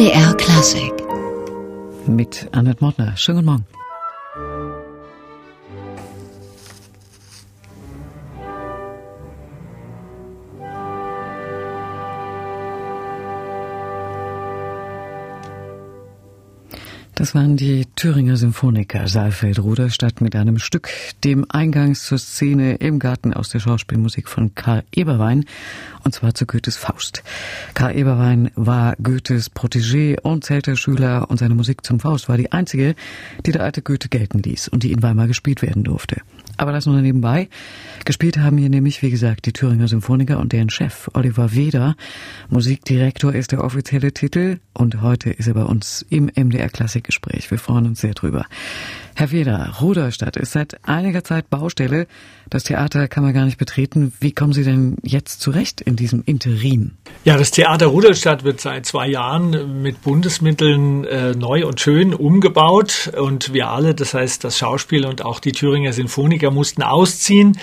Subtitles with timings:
[0.00, 0.94] MDR Klassik.
[2.06, 3.14] Mit Annette Mottner.
[3.18, 3.79] Schönen guten Morgen.
[17.30, 20.88] Das waren die Thüringer Symphoniker Saalfeld-Ruderstadt mit einem Stück,
[21.22, 25.44] dem Eingangs zur Szene im Garten aus der Schauspielmusik von Karl Eberwein,
[26.02, 27.22] und zwar zu Goethes Faust.
[27.74, 32.96] Karl Eberwein war Goethes Protégé und Zelterschüler und seine Musik zum Faust war die einzige,
[33.46, 36.22] die der alte Goethe gelten ließ und die in Weimar gespielt werden durfte.
[36.60, 37.48] Aber das nur nebenbei.
[38.04, 41.96] Gespielt haben hier nämlich, wie gesagt, die Thüringer Symphoniker und deren Chef Oliver Weder.
[42.50, 47.50] Musikdirektor ist der offizielle Titel und heute ist er bei uns im MDR Klassikgespräch.
[47.50, 48.44] Wir freuen uns sehr drüber.
[49.14, 52.06] Herr Weder, Ruderstadt ist seit einiger Zeit Baustelle.
[52.48, 54.12] Das Theater kann man gar nicht betreten.
[54.20, 56.92] Wie kommen Sie denn jetzt zurecht in diesem Interim?
[57.24, 63.12] Ja, das Theater Ruderstadt wird seit zwei Jahren mit Bundesmitteln äh, neu und schön umgebaut.
[63.16, 67.58] Und wir alle, das heißt das Schauspiel und auch die Thüringer Sinfoniker, mussten ausziehen.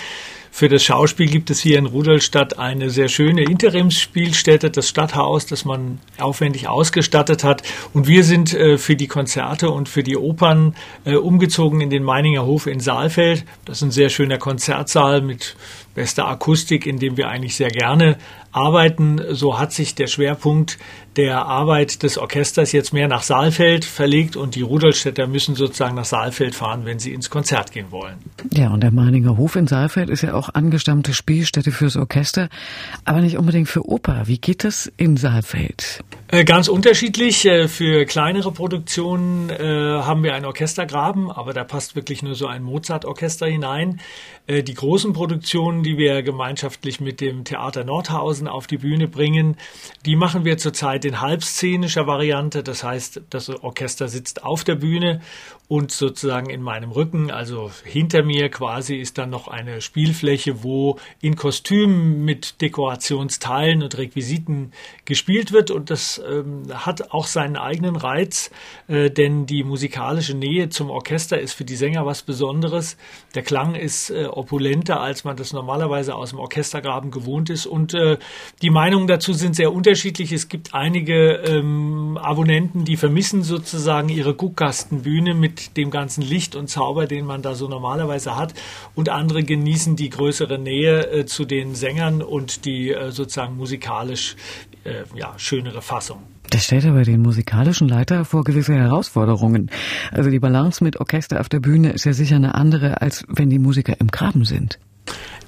[0.58, 5.64] Für das Schauspiel gibt es hier in Rudolstadt eine sehr schöne Interimsspielstätte, das Stadthaus, das
[5.64, 7.62] man aufwendig ausgestattet hat.
[7.94, 12.02] Und wir sind äh, für die Konzerte und für die Opern äh, umgezogen in den
[12.02, 13.44] Meininger Hof in Saalfeld.
[13.66, 15.54] Das ist ein sehr schöner Konzertsaal mit
[15.94, 18.16] bester Akustik, in dem wir eigentlich sehr gerne
[18.52, 19.20] arbeiten.
[19.30, 20.78] So hat sich der Schwerpunkt
[21.16, 26.04] der Arbeit des Orchesters jetzt mehr nach Saalfeld verlegt und die Rudolstädter müssen sozusagen nach
[26.04, 28.16] Saalfeld fahren, wenn sie ins Konzert gehen wollen.
[28.52, 32.48] Ja, und der Meininger Hof in Saalfeld ist ja auch angestammte Spielstätte fürs Orchester,
[33.04, 34.22] aber nicht unbedingt für Oper.
[34.26, 36.04] Wie geht das in Saalfeld?
[36.30, 37.46] Äh, ganz unterschiedlich.
[37.46, 42.46] Äh, für kleinere Produktionen äh, haben wir einen Orchestergraben, aber da passt wirklich nur so
[42.46, 44.00] ein Mozart-Orchester hinein.
[44.50, 49.56] Die großen Produktionen, die wir gemeinschaftlich mit dem Theater Nordhausen auf die Bühne bringen,
[50.04, 52.62] die machen wir zurzeit in halbszenischer Variante.
[52.62, 55.22] Das heißt, das Orchester sitzt auf der Bühne
[55.68, 60.98] und sozusagen in meinem Rücken, also hinter mir quasi, ist dann noch eine Spielfläche, wo
[61.20, 64.72] in Kostümen mit Dekorationsteilen und Requisiten
[65.04, 65.70] gespielt wird.
[65.70, 68.50] Und das ähm, hat auch seinen eigenen Reiz,
[68.86, 72.96] äh, denn die musikalische Nähe zum Orchester ist für die Sänger was Besonderes.
[73.34, 77.66] Der Klang ist äh, opulenter, als man das normalerweise aus dem Orchestergraben gewohnt ist.
[77.66, 78.16] Und äh,
[78.62, 80.32] die Meinungen dazu sind sehr unterschiedlich.
[80.32, 86.68] Es gibt einige ähm, Abonnenten, die vermissen sozusagen ihre Guckkastenbühne mit dem ganzen Licht und
[86.68, 88.54] Zauber, den man da so normalerweise hat.
[88.94, 94.36] Und andere genießen die größere Nähe äh, zu den Sängern und die äh, sozusagen musikalisch
[94.84, 96.22] äh, ja, schönere Fassung.
[96.50, 99.70] Das stellt aber den musikalischen Leiter vor gewisse Herausforderungen.
[100.12, 103.50] Also die Balance mit Orchester auf der Bühne ist ja sicher eine andere, als wenn
[103.50, 104.78] die Musiker im Graben sind.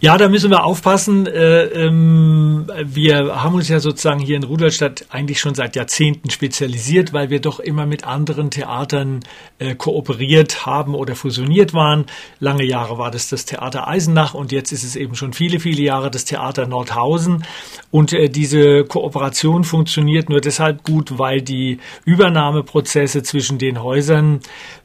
[0.02, 1.26] Ja, da müssen wir aufpassen.
[1.26, 7.12] Äh, ähm, wir haben uns ja sozusagen hier in Rudolstadt eigentlich schon seit Jahrzehnten spezialisiert,
[7.12, 9.20] weil wir doch immer mit anderen Theatern
[9.58, 12.06] äh, kooperiert haben oder fusioniert waren.
[12.38, 15.82] Lange Jahre war das das Theater Eisenach und jetzt ist es eben schon viele, viele
[15.82, 17.44] Jahre das Theater Nordhausen.
[17.90, 24.40] Und äh, diese Kooperation funktioniert nur deshalb gut, weil die Übernahmeprozesse zwischen den Häusern,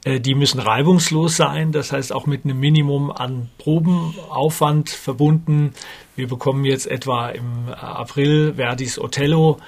[0.05, 1.71] die müssen reibungslos sein.
[1.71, 5.73] Das heißt auch mit einem Minimum an Probenaufwand verbunden.
[6.15, 9.59] Wir bekommen jetzt etwa im April Verdis Othello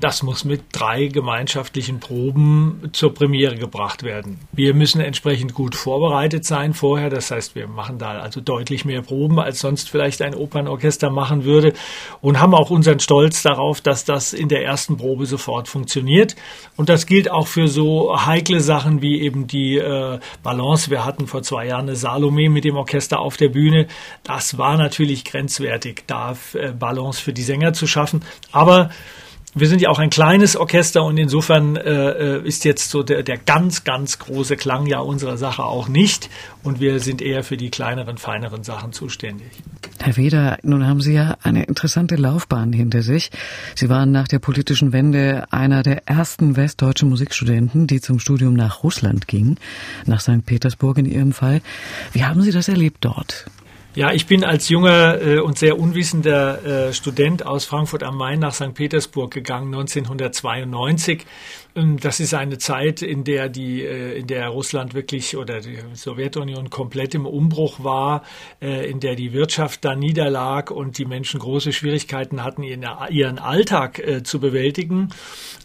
[0.00, 4.40] das muss mit drei gemeinschaftlichen Proben zur Premiere gebracht werden.
[4.52, 7.10] Wir müssen entsprechend gut vorbereitet sein vorher.
[7.10, 11.44] Das heißt, wir machen da also deutlich mehr Proben, als sonst vielleicht ein Opernorchester machen
[11.44, 11.74] würde
[12.20, 16.34] und haben auch unseren Stolz darauf, dass das in der ersten Probe sofort funktioniert.
[16.76, 20.90] Und das gilt auch für so heikle Sachen wie eben die äh, Balance.
[20.90, 23.86] Wir hatten vor zwei Jahren eine Salome mit dem Orchester auf der Bühne.
[24.24, 28.22] Das war natürlich grenzwertig, da äh, Balance für die Sänger zu schaffen.
[28.50, 28.90] Aber
[29.54, 33.22] wir sind ja auch ein kleines Orchester und insofern äh, äh, ist jetzt so der,
[33.22, 36.28] der ganz, ganz große Klang ja unserer Sache auch nicht.
[36.62, 39.48] Und wir sind eher für die kleineren, feineren Sachen zuständig.
[40.00, 43.30] Herr Weder, nun haben Sie ja eine interessante Laufbahn hinter sich.
[43.74, 48.82] Sie waren nach der politischen Wende einer der ersten westdeutschen Musikstudenten, die zum Studium nach
[48.82, 49.58] Russland gingen,
[50.06, 50.44] nach St.
[50.44, 51.60] Petersburg in Ihrem Fall.
[52.12, 53.46] Wie haben Sie das erlebt dort?
[53.96, 58.40] Ja, ich bin als junger äh, und sehr unwissender äh, Student aus Frankfurt am Main
[58.40, 58.74] nach St.
[58.74, 61.26] Petersburg gegangen 1992 ähm,
[61.74, 66.70] das ist eine Zeit, in der die, äh, in der Russland wirklich oder die Sowjetunion
[66.70, 68.22] komplett im Umbruch war,
[68.62, 73.98] äh, in der die Wirtschaft da niederlag und die Menschen große Schwierigkeiten hatten, ihren Alltag
[73.98, 75.08] äh, zu bewältigen.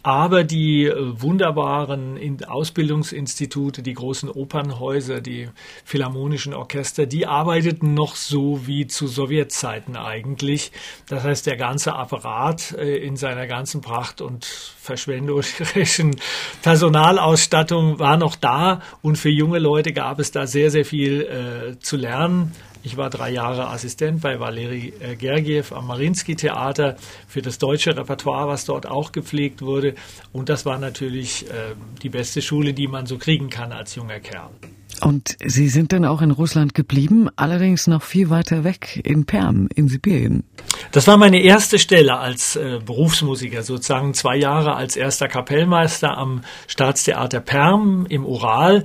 [0.02, 2.18] Aber die wunderbaren
[2.48, 5.50] Ausbildungsinstitute, die großen Opernhäuser, die
[5.84, 10.72] philharmonischen Orchester, die arbeiteten noch so wie zu Sowjetzeiten eigentlich.
[11.08, 14.46] Das heißt, der ganze Apparat in seiner ganzen Pracht und
[16.00, 16.16] verschwenderischen
[16.62, 21.80] Personalausstattung war noch da und für junge Leute gab es da sehr, sehr viel äh,
[21.80, 22.54] zu lernen.
[22.82, 26.96] Ich war drei Jahre Assistent bei Valeri äh, Gergiev am Marinsky-Theater
[27.28, 29.96] für das deutsche Repertoire, was dort auch gepflegt wurde.
[30.32, 34.20] Und das war natürlich äh, die beste Schule, die man so kriegen kann als junger
[34.20, 34.52] Kerl.
[35.02, 39.70] Und Sie sind dann auch in Russland geblieben, allerdings noch viel weiter weg, in Perm,
[39.74, 40.44] in Sibirien.
[40.92, 46.42] Das war meine erste Stelle als äh, Berufsmusiker, sozusagen zwei Jahre als erster Kapellmeister am
[46.68, 48.84] Staatstheater Perm im Ural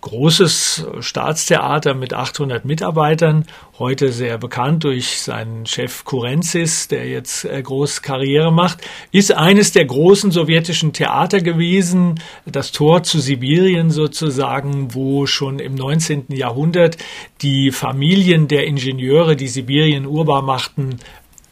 [0.00, 3.46] großes Staatstheater mit 800 Mitarbeitern,
[3.78, 8.80] heute sehr bekannt durch seinen Chef Kurenzis, der jetzt äh, groß Karriere macht,
[9.10, 15.74] ist eines der großen sowjetischen Theater gewesen, das Tor zu Sibirien sozusagen, wo schon im
[15.74, 16.26] 19.
[16.28, 16.96] Jahrhundert
[17.42, 20.98] die Familien der Ingenieure, die Sibirien urbar machten,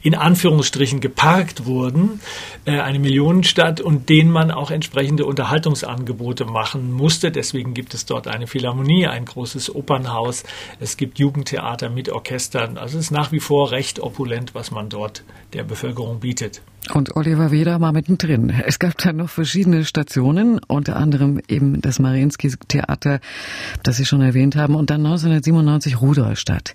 [0.02, 2.20] in Anführungsstrichen geparkt wurden,
[2.64, 7.30] äh, eine Millionenstadt und denen man auch entsprechende Unterhaltungsangebote machen musste.
[7.30, 10.44] Deswegen gibt es dort eine Philharmonie, ein großes Opernhaus,
[10.80, 12.78] es gibt Jugendtheater mit Orchestern.
[12.78, 16.62] Also es ist nach wie vor recht opulent, was man dort der Bevölkerung bietet.
[16.94, 18.50] Und Oliver Weder war mittendrin.
[18.50, 23.20] Es gab dann noch verschiedene Stationen, unter anderem eben das Mariinsky-Theater,
[23.82, 26.74] das Sie schon erwähnt haben, und dann 1997 Rudolstadt.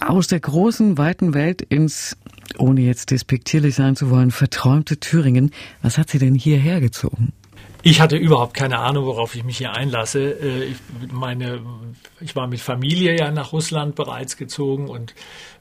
[0.00, 2.16] Aus der großen, weiten Welt ins
[2.58, 5.50] ohne jetzt despektierlich sein zu wollen, verträumte Thüringen.
[5.82, 7.32] Was hat Sie denn hierher gezogen?
[7.86, 10.30] Ich hatte überhaupt keine Ahnung, worauf ich mich hier einlasse.
[10.40, 10.76] Äh, ich,
[11.12, 11.60] meine,
[12.20, 15.14] ich war mit Familie ja nach Russland bereits gezogen und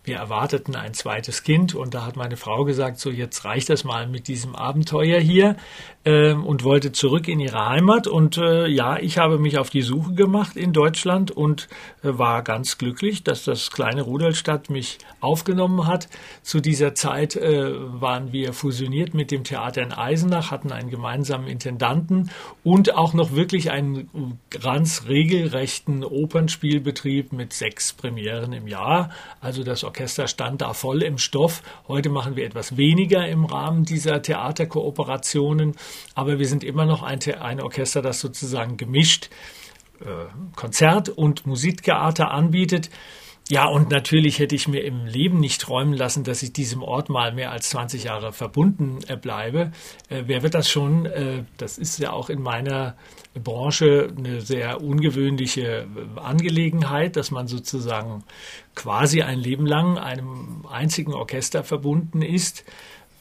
[0.04, 3.84] wir erwarteten ein zweites Kind und da hat meine Frau gesagt, so jetzt reicht das
[3.84, 5.56] mal mit diesem Abenteuer hier
[6.04, 9.82] ähm, und wollte zurück in ihre Heimat und äh, ja, ich habe mich auf die
[9.82, 11.70] Suche gemacht in Deutschland und
[12.04, 16.10] äh, war ganz glücklich, dass das kleine Rudolstadt mich aufgenommen hat.
[16.42, 17.72] Zu dieser Zeit äh,
[18.02, 22.30] waren wir fusioniert mit dem Theater in Eisenach, hatten einen gemeinsamen Intendanten
[22.64, 29.10] und auch noch wirklich einen ganz regelrechten Opernspielbetrieb mit sechs Premieren im Jahr.
[29.40, 31.62] Also das Orchester stand da voll im Stoff.
[31.88, 35.76] Heute machen wir etwas weniger im Rahmen dieser Theaterkooperationen,
[36.16, 39.30] aber wir sind immer noch ein, ein Orchester, das sozusagen gemischt
[40.02, 40.06] äh,
[40.56, 42.90] Konzert- und Musiktheater anbietet.
[43.50, 47.10] Ja, und natürlich hätte ich mir im Leben nicht träumen lassen, dass ich diesem Ort
[47.10, 49.74] mal mehr als 20 Jahre verbunden äh, bleibe.
[50.08, 51.06] Äh, wer wird das schon?
[51.06, 52.96] Äh, das ist ja auch in meiner
[53.34, 58.24] Branche eine sehr ungewöhnliche äh, Angelegenheit, dass man sozusagen
[58.76, 62.64] quasi ein Leben lang einem einzigen Orchester verbunden ist.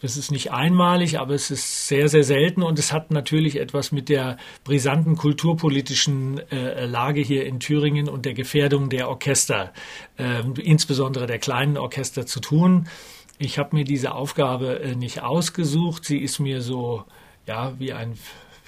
[0.02, 3.92] Das ist nicht einmalig, aber es ist sehr, sehr selten und es hat natürlich etwas
[3.92, 9.72] mit der brisanten kulturpolitischen äh, Lage hier in Thüringen und der Gefährdung der Orchester,
[10.18, 12.88] äh, insbesondere der kleinen Orchester zu tun.
[13.38, 16.04] Ich habe mir diese Aufgabe äh, nicht ausgesucht.
[16.04, 17.04] Sie ist mir so,
[17.46, 18.18] ja, wie ein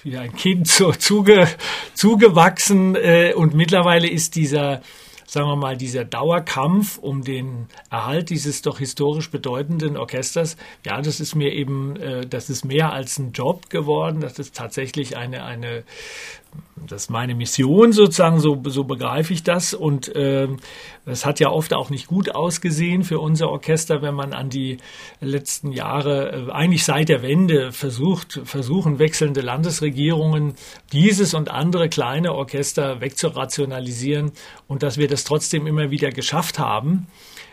[0.03, 1.49] wie ein Kind so zuge,
[1.95, 4.81] zugewachsen äh, und mittlerweile ist dieser
[5.25, 11.19] sagen wir mal, dieser Dauerkampf um den Erhalt dieses doch historisch bedeutenden Orchesters, ja, das
[11.19, 15.43] ist mir eben, äh, das ist mehr als ein Job geworden, das ist tatsächlich eine,
[15.43, 15.83] eine
[16.87, 19.73] das ist meine Mission sozusagen, so, so begreife ich das.
[19.73, 20.47] Und äh,
[21.05, 24.77] das hat ja oft auch nicht gut ausgesehen für unser Orchester, wenn man an die
[25.21, 30.55] letzten Jahre, äh, eigentlich seit der Wende, versucht, versuchen wechselnde Landesregierungen
[30.91, 34.33] dieses und andere kleine Orchester wegzurationalisieren
[34.67, 37.07] und dass wir das trotzdem immer wieder geschafft haben.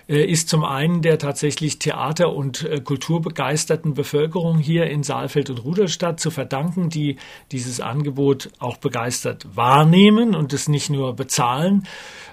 [0.09, 5.65] Äh, ist zum einen der tatsächlich Theater- und äh, kulturbegeisterten Bevölkerung hier in Saalfeld und
[5.65, 7.17] Rudolstadt zu verdanken, die
[7.53, 11.87] dieses Angebot auch begeistert wahrnehmen und es nicht nur bezahlen,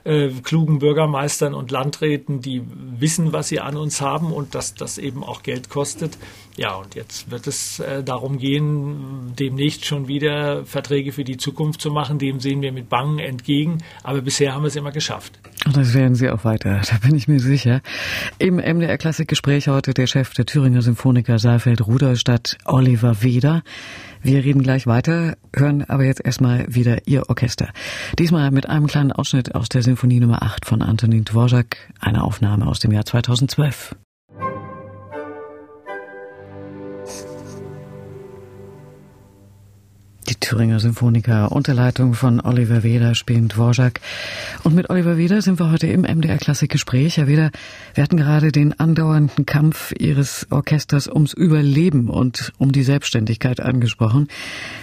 [0.03, 4.97] äh, klugen Bürgermeistern und Landräten, die wissen, was sie an uns haben und dass das
[4.97, 6.17] eben auch Geld kostet.
[6.59, 11.79] Ja, und jetzt wird es äh, darum gehen, demnächst schon wieder Verträge für die Zukunft
[11.79, 12.19] zu machen.
[12.19, 13.77] Dem sehen wir mit Bangen entgegen.
[14.03, 15.39] Aber bisher haben wir es immer geschafft.
[15.65, 17.79] Und das werden Sie auch weiter, da bin ich mir sicher.
[18.39, 23.63] Im MDR Klassikgespräch heute der Chef der Thüringer Symphoniker Saalfeld Ruderstadt, Oliver Weder.
[24.21, 27.69] Wir reden gleich weiter, hören aber jetzt erstmal wieder Ihr Orchester.
[28.17, 32.67] Diesmal mit einem kleinen Ausschnitt aus der Symphonie Nummer 8 von Antonin Dvorak, eine Aufnahme
[32.67, 33.95] aus dem Jahr 2012.
[40.49, 44.01] Thüringer Symphoniker unter Leitung von Oliver Weder spielen Dvorak.
[44.63, 47.17] Und mit Oliver Weder sind wir heute im MDR Klassikgespräch.
[47.17, 47.51] Herr Weder,
[47.93, 54.27] wir hatten gerade den andauernden Kampf Ihres Orchesters ums Überleben und um die Selbstständigkeit angesprochen.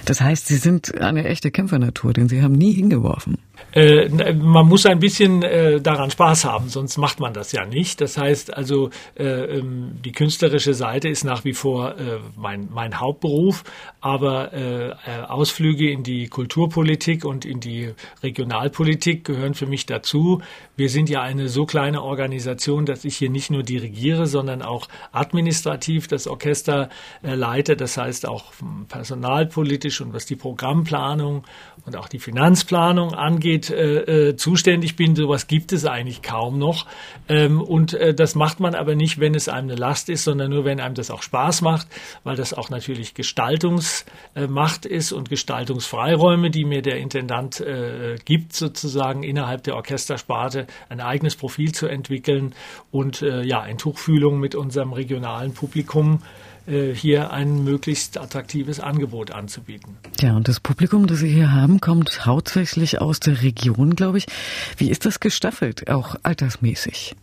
[0.04, 3.38] Das heißt, Sie sind eine echte Kämpfernatur, denn Sie haben nie hingeworfen.
[3.72, 8.00] Äh, man muss ein bisschen äh, daran Spaß haben, sonst macht man das ja nicht.
[8.00, 13.00] Das heißt also, äh, ähm, die künstlerische Seite ist nach wie vor äh, mein, mein
[13.00, 13.64] Hauptberuf,
[14.00, 14.94] aber äh, äh,
[15.28, 20.40] Ausflüge in die Kulturpolitik und in die Regionalpolitik gehören für mich dazu.
[20.76, 24.88] Wir sind ja eine so kleine Organisation, dass ich hier nicht nur dirigiere, sondern auch
[25.12, 26.88] administrativ das Orchester
[27.22, 27.76] leite.
[27.76, 28.52] Das heißt auch
[28.88, 31.44] personalpolitisch und was die Programmplanung
[31.84, 35.14] und auch die Finanzplanung angeht, äh, äh, zuständig bin.
[35.14, 36.86] Sowas gibt es eigentlich kaum noch.
[37.28, 40.50] Ähm, und äh, das macht man aber nicht, wenn es einem eine Last ist, sondern
[40.50, 41.88] nur, wenn einem das auch Spaß macht,
[42.24, 49.22] weil das auch natürlich Gestaltungsmacht ist und Gestaltungsfreiräume, die mir der Intendant äh, gibt, sozusagen
[49.22, 52.54] innerhalb der Orchestersparte ein eigenes Profil zu entwickeln
[52.90, 59.30] und äh, ja, in Tuchfühlung mit unserem regionalen Publikum äh, hier ein möglichst attraktives Angebot
[59.30, 59.96] anzubieten.
[60.20, 64.26] Ja, und das Publikum, das Sie hier haben, kommt hauptsächlich aus der Region, glaube ich.
[64.76, 67.14] Wie ist das gestaffelt, auch altersmäßig?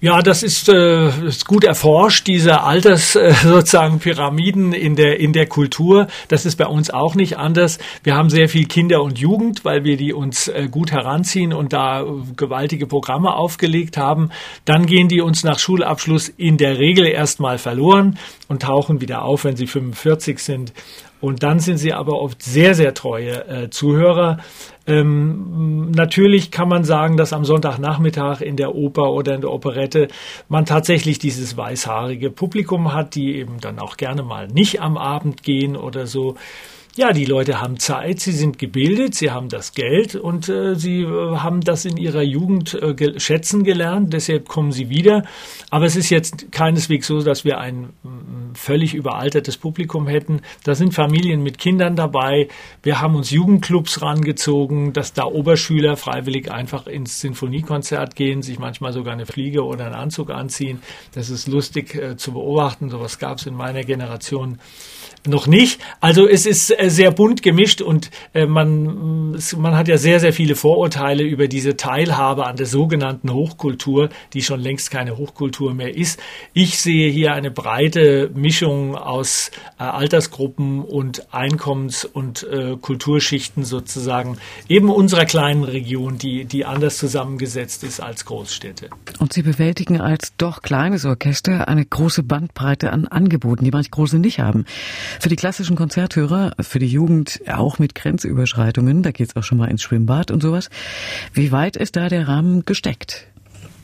[0.00, 5.32] Ja, das ist, äh, ist gut erforscht, diese Alters äh, sozusagen Pyramiden in der in
[5.32, 6.06] der Kultur.
[6.28, 7.80] Das ist bei uns auch nicht anders.
[8.04, 11.72] Wir haben sehr viel Kinder und Jugend, weil wir die uns äh, gut heranziehen und
[11.72, 14.30] da äh, gewaltige Programme aufgelegt haben.
[14.64, 19.42] Dann gehen die uns nach Schulabschluss in der Regel erstmal verloren und tauchen wieder auf,
[19.42, 20.72] wenn sie 45 sind.
[21.20, 24.38] Und dann sind sie aber oft sehr, sehr treue äh, Zuhörer.
[24.86, 30.08] Ähm, natürlich kann man sagen, dass am Sonntagnachmittag in der Oper oder in der Operette
[30.48, 35.42] man tatsächlich dieses weißhaarige Publikum hat, die eben dann auch gerne mal nicht am Abend
[35.42, 36.36] gehen oder so.
[36.98, 41.02] Ja, die Leute haben Zeit, sie sind gebildet, sie haben das Geld und äh, sie
[41.02, 45.22] äh, haben das in ihrer Jugend äh, ge schätzen gelernt, deshalb kommen sie wieder.
[45.70, 50.40] Aber es ist jetzt keineswegs so, dass wir ein mm, völlig überaltertes Publikum hätten.
[50.64, 52.48] Da sind Familien mit Kindern dabei.
[52.82, 58.92] Wir haben uns Jugendclubs rangezogen, dass da Oberschüler freiwillig einfach ins Sinfoniekonzert gehen, sich manchmal
[58.92, 60.82] sogar eine Fliege oder einen Anzug anziehen.
[61.14, 62.90] Das ist lustig äh, zu beobachten.
[62.90, 64.58] Sowas gab es in meiner Generation
[65.26, 65.80] noch nicht.
[66.00, 70.32] Also es ist äh, sehr bunt gemischt und äh, man, man hat ja sehr, sehr
[70.32, 75.96] viele Vorurteile über diese Teilhabe an der sogenannten Hochkultur, die schon längst keine Hochkultur mehr
[75.96, 76.20] ist.
[76.52, 82.46] Ich sehe hier eine breite Mischung aus äh, Altersgruppen und Einkommens- und
[82.80, 88.90] Kulturschichten sozusagen, eben unserer kleinen Region, die, die anders zusammengesetzt ist als Großstädte.
[89.18, 94.18] Und Sie bewältigen als doch kleines Orchester eine große Bandbreite an Angeboten, die manche große
[94.18, 94.64] nicht haben.
[95.20, 99.70] Für die klassischen Konzerthörer, für die Jugend auch mit Grenzüberschreitungen, da geht's auch schon mal
[99.70, 100.70] ins Schwimmbad und sowas.
[101.32, 103.26] Wie weit ist da der Rahmen gesteckt?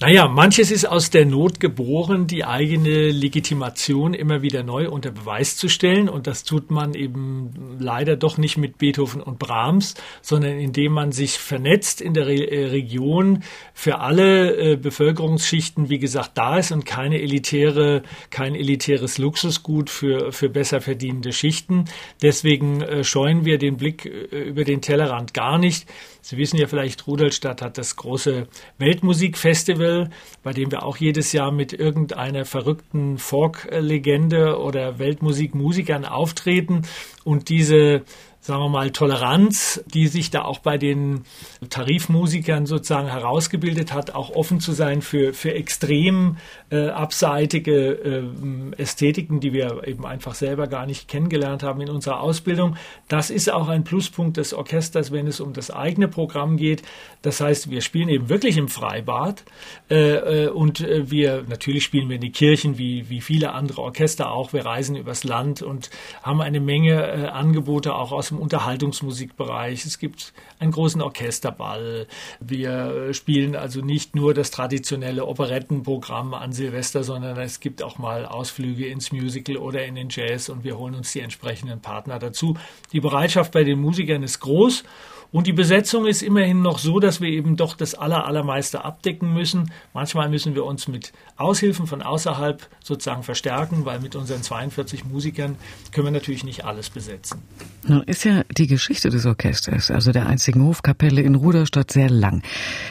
[0.00, 5.56] Naja, manches ist aus der Not geboren, die eigene Legitimation immer wieder neu unter Beweis
[5.56, 6.08] zu stellen.
[6.08, 11.12] Und das tut man eben leider doch nicht mit Beethoven und Brahms, sondern indem man
[11.12, 16.72] sich vernetzt in der Re äh, Region für alle äh, Bevölkerungsschichten, wie gesagt, da ist
[16.72, 21.84] und keine elitäre, kein elitäres Luxusgut für, für besser verdienende Schichten.
[22.20, 25.86] Deswegen äh, scheuen wir den Blick äh, über den Tellerrand gar nicht.
[26.26, 30.08] Sie wissen ja vielleicht, Rudolstadt hat das große Weltmusikfestival,
[30.42, 36.86] bei dem wir auch jedes Jahr mit irgendeiner verrückten Folk-Legende oder Weltmusikmusikern auftreten.
[37.24, 38.04] Und diese
[38.44, 41.24] sagen wir mal, Toleranz, die sich da auch bei den
[41.70, 46.36] Tarifmusikern sozusagen herausgebildet hat, auch offen zu sein für, für extrem
[46.74, 52.20] äh, abseitige äh, Ästhetiken, die wir eben einfach selber gar nicht kennengelernt haben in unserer
[52.20, 52.76] Ausbildung.
[53.06, 56.82] Das ist auch ein Pluspunkt des Orchesters, wenn es um das eigene Programm geht.
[57.22, 59.44] Das heißt, wir spielen eben wirklich im Freibad
[59.88, 63.80] äh, äh und äh, wir, natürlich spielen wir in die Kirchen wie, wie viele andere
[63.80, 64.52] Orchester auch.
[64.52, 65.90] Wir reisen übers Land und
[66.22, 69.84] haben eine Menge äh, Angebote auch aus dem Unterhaltungsmusikbereich.
[69.84, 72.08] Es gibt einen großen Orchesterball.
[72.40, 78.24] Wir spielen also nicht nur das traditionelle Operettenprogramm an Silvester, sondern es gibt auch mal
[78.24, 82.56] Ausflüge ins Musical oder in den Jazz und wir holen uns die entsprechenden Partner dazu.
[82.92, 84.84] Die Bereitschaft bei den Musikern ist groß
[85.34, 89.34] und die Besetzung ist immerhin noch so, dass wir eben doch das aller, allermeiste abdecken
[89.34, 89.72] müssen.
[89.92, 95.56] Manchmal müssen wir uns mit Aushilfen von außerhalb sozusagen verstärken, weil mit unseren 42 Musikern
[95.90, 97.42] können wir natürlich nicht alles besetzen.
[97.84, 102.44] Nun ist ja die Geschichte des Orchesters, also der einzigen Hofkapelle in Ruderstadt, sehr lang.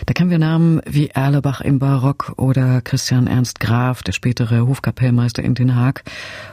[0.05, 5.41] Da kennen wir Namen wie Erlebach im Barock oder Christian Ernst Graf, der spätere Hofkapellmeister
[5.41, 6.03] in Den Haag,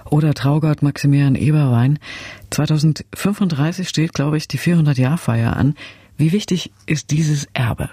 [0.09, 1.99] oder Traugott Maximilian Eberwein.
[2.51, 5.75] 2035 steht, glaube ich, die 400-Jahr-Feier an.
[6.21, 7.89] Wie wichtig ist dieses Erbe?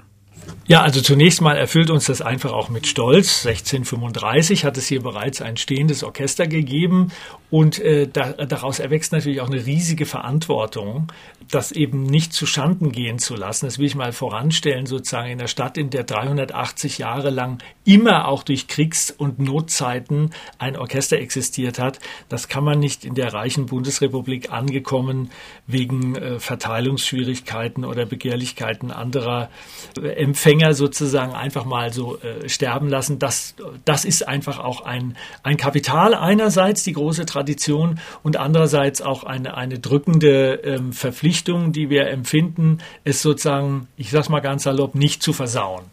[0.66, 3.46] Ja, also zunächst mal erfüllt uns das einfach auch mit Stolz.
[3.46, 7.14] 1635 hat es hier bereits ein stehendes Orchester gegeben
[7.50, 11.12] und äh, da, daraus erwächst natürlich auch eine riesige Verantwortung,
[11.50, 13.68] das eben nicht zu Schanden gehen zu lassen.
[13.68, 18.28] Das will ich mal voranstellen, sozusagen in der Stadt, in der 380 Jahre lang immer
[18.28, 22.00] auch durch Kriegs- und Notzeiten ein Orchester existiert hat.
[22.28, 25.32] Das kann man nicht in der reichen Bundesrepublik angekommen
[25.68, 29.50] wegen äh, Verteilungsschwierigkeiten oder Begehrlichkeiten anderer
[29.98, 33.20] äh, Empfänger sozusagen einfach mal so äh, sterben lassen.
[33.20, 39.24] Das, das ist einfach auch ein, ein Kapital einerseits, die große Tradition und andererseits auch
[39.24, 44.96] eine, eine drückende ähm, Verpflichtung, die wir empfinden, es sozusagen, ich sag's mal ganz salopp,
[44.96, 45.84] nicht zu versauen.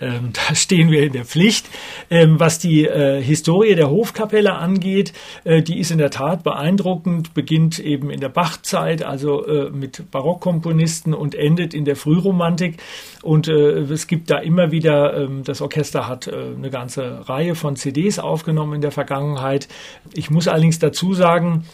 [0.00, 1.66] Ähm, da stehen wir in der Pflicht.
[2.10, 5.12] Ähm, was die äh, Historie der Hofkapelle angeht,
[5.44, 10.10] äh, die ist in der Tat beeindruckend, beginnt eben in der Bachzeit, also äh, mit
[10.10, 12.78] Barockkomponisten und endet in der Frühromantik.
[13.22, 17.54] Und äh, es gibt da immer wieder, ähm, das Orchester hat äh, eine ganze Reihe
[17.54, 19.68] von CDs aufgenommen in der Vergangenheit.
[20.12, 21.64] Ich muss allerdings dazu sagen,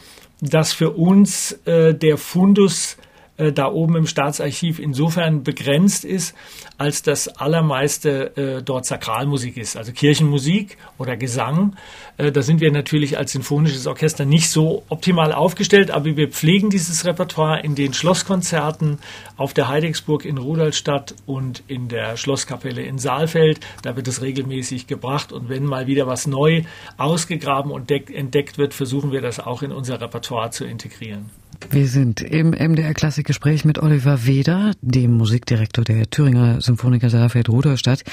[0.41, 2.97] dass für uns äh, der Fundus
[3.37, 6.37] äh, da oben im Staatsarchiv insofern begrenzt ist,
[6.79, 11.77] als das allermeiste äh, dort Sakralmusik ist, also Kirchenmusik oder Gesang.
[12.17, 16.71] Äh, da sind wir natürlich als sinfonisches Orchester nicht so optimal aufgestellt, aber wir pflegen
[16.71, 18.99] dieses Repertoire in den Schlosskonzerten
[19.37, 23.61] auf der Heidegsburg in Rudolstadt und in der Schlosskapelle in Saalfeld.
[23.83, 26.63] Da wird es regelmäßig gebracht und wenn mal wieder was neu
[26.99, 31.31] ausgegraben und entdeckt wird, versuchen wir das auch in unser Repertoire zu integrieren.
[31.71, 38.05] Wir sind im MDR Klassikgespräch mit Oliver Weder, dem Musikdirektor der Thüringer Symphoniker Saalfeld Ruderstadt.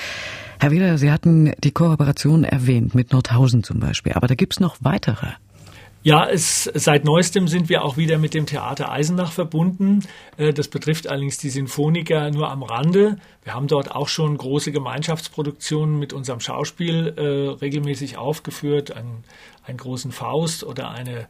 [0.60, 4.78] Herr Weder, Sie hatten die Kooperation erwähnt mit Nordhausen zum Beispiel, aber da gibt's noch
[4.82, 5.28] weitere.
[6.04, 10.00] Ja, es, seit neuestem sind wir auch wieder mit dem Theater Eisenach verbunden.
[10.36, 13.18] Äh, das betrifft allerdings die Sinfoniker nur am Rande.
[13.44, 18.96] Wir haben dort auch schon große Gemeinschaftsproduktionen mit unserem Schauspiel äh, regelmäßig aufgeführt.
[18.96, 19.24] Ein,
[19.64, 21.28] einen großen Faust oder eine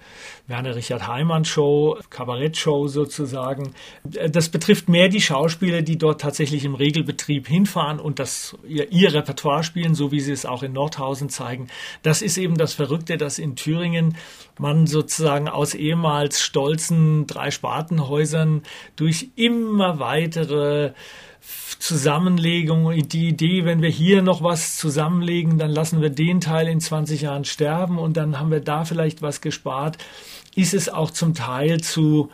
[0.48, 3.74] Werner Richard Heimann Show, Kabarettshow sozusagen.
[4.04, 9.14] Das betrifft mehr die Schauspieler, die dort tatsächlich im Regelbetrieb hinfahren und das ihr, ihr
[9.14, 11.68] Repertoire spielen, so wie sie es auch in Nordhausen zeigen.
[12.04, 14.16] Das ist eben das Verrückte, dass in Thüringen
[14.62, 18.62] man sozusagen aus ehemals stolzen drei Spartenhäusern
[18.96, 20.94] durch immer weitere
[21.80, 26.80] Zusammenlegung, die Idee, wenn wir hier noch was zusammenlegen, dann lassen wir den Teil in
[26.80, 29.98] 20 Jahren sterben und dann haben wir da vielleicht was gespart,
[30.56, 32.30] ist es auch zum Teil zu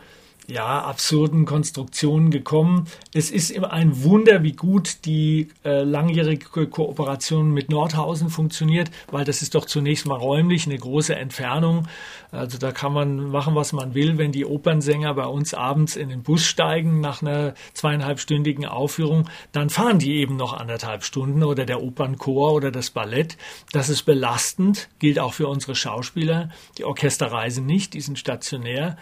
[0.48, 2.86] ja, absurden Konstruktionen gekommen.
[3.12, 9.26] Es ist immer ein Wunder, wie gut die äh, langjährige Kooperation mit Nordhausen funktioniert, weil
[9.26, 11.86] das ist doch zunächst mal räumlich eine große Entfernung.
[12.30, 14.16] Also da kann man machen, was man will.
[14.16, 19.68] Wenn die Opernsänger bei uns abends in den Bus steigen nach einer zweieinhalbstündigen Aufführung, dann
[19.68, 23.36] fahren die eben noch anderthalb Stunden oder der Opernchor oder das Ballett.
[23.72, 26.48] Das ist belastend, gilt auch für unsere Schauspieler.
[26.78, 28.96] Die Orchester reisen nicht, die sind stationär.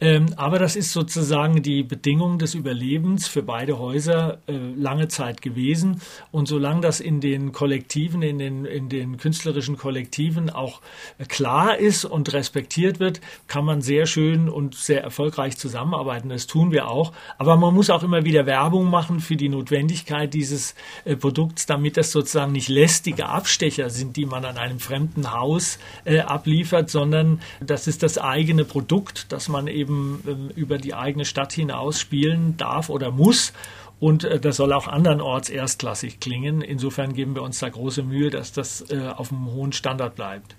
[0.00, 5.42] Ähm, aber das ist sozusagen die Bedingung des Überlebens für beide Häuser äh, lange Zeit
[5.42, 6.00] gewesen.
[6.30, 10.80] Und solange das in den Kollektiven, in den, in den künstlerischen Kollektiven auch
[11.26, 16.28] klar ist und respektiert wird, kann man sehr schön und sehr erfolgreich zusammenarbeiten.
[16.28, 17.12] Das tun wir auch.
[17.36, 21.96] Aber man muss auch immer wieder Werbung machen für die Notwendigkeit dieses äh, Produkts, damit
[21.96, 27.40] das sozusagen nicht lästige Abstecher sind, die man an einem fremden Haus äh, abliefert, sondern
[27.60, 32.00] das ist das eigene Produkt, das man eben eben ähm, über die eigene Stadt hinaus
[32.00, 33.52] spielen darf oder muss.
[34.00, 36.60] Und äh, das soll auch andernorts erstklassig klingen.
[36.60, 40.54] Insofern geben wir uns da große Mühe, dass das äh, auf einem hohen Standard bleibt.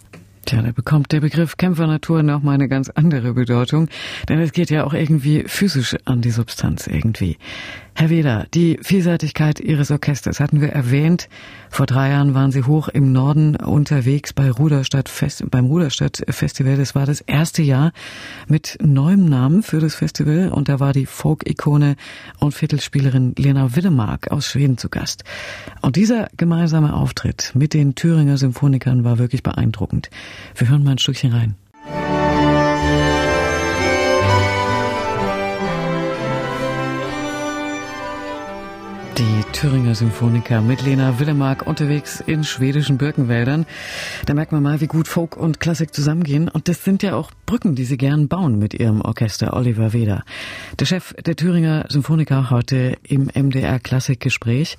[0.46, 3.88] Tja, da bekommt der Begriff Kämpfernatur noch mal eine ganz andere Bedeutung,
[4.28, 7.38] denn es geht ja auch irgendwie physisch an die Substanz irgendwie.
[8.00, 11.28] Herr Weder, die Vielseitigkeit Ihres Orchesters hatten wir erwähnt.
[11.70, 16.78] Vor drei Jahren waren Sie hoch im Norden unterwegs bei Ruderstadt Fest, beim Ruderstadt Festival.
[16.78, 17.92] Das war das erste Jahr
[18.48, 21.98] mit neuem Namen für das Festival und da war die Folk-Ikone
[22.40, 25.26] und Viertelspielerin Lena Willemark aus Schweden zu Gast.
[25.82, 30.10] Und dieser gemeinsame Auftritt mit den Thüringer Symphonikern war wirklich beeindruckend.
[30.56, 31.56] Wir hören mal ein Stückchen rein.
[39.19, 43.65] Die Thüringer Symphoniker mit Lena Willemark unterwegs in schwedischen Birkenwäldern.
[44.25, 46.47] Da merkt man mal, wie gut Folk und Klassik zusammengehen.
[46.47, 50.23] Und das sind ja auch Brücken, die sie gern bauen mit ihrem Orchester Oliver Weder.
[50.79, 54.77] Der Chef der Thüringer Symphoniker heute im MDR Klassikgespräch.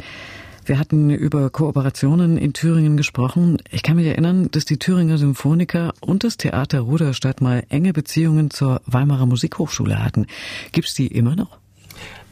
[0.64, 3.58] Wir hatten über Kooperationen in Thüringen gesprochen.
[3.70, 8.50] Ich kann mich erinnern, dass die Thüringer Symphoniker und das Theater Ruderstadt mal enge Beziehungen
[8.50, 10.26] zur Weimarer Musikhochschule hatten.
[10.72, 11.59] Gibt's die immer noch?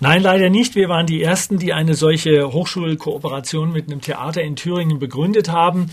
[0.00, 0.76] Nein, leider nicht.
[0.76, 5.90] Wir waren die Ersten, die eine solche Hochschulkooperation mit einem Theater in Thüringen begründet haben.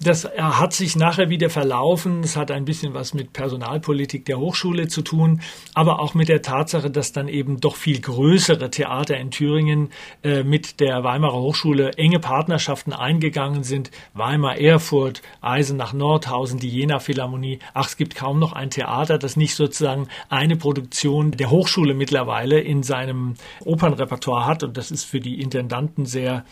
[0.00, 2.20] Das hat sich nachher wieder verlaufen.
[2.22, 5.40] Es hat ein bisschen was mit Personalpolitik der Hochschule zu tun,
[5.74, 9.90] aber auch mit der Tatsache, dass dann eben doch viel größere Theater in Thüringen
[10.22, 13.90] äh, mit der Weimarer Hochschule enge Partnerschaften eingegangen sind.
[14.12, 17.58] Weimar, Erfurt, Eisenach, Nordhausen, die Jena Philharmonie.
[17.72, 22.60] Ach, es gibt kaum noch ein Theater, das nicht sozusagen eine Produktion der Hochschule mittlerweile
[22.60, 24.62] in seinem Opernrepertoire hat.
[24.62, 26.44] Und das ist für die Intendanten sehr